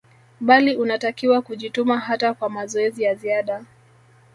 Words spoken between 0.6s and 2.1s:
unatakiwa kujituma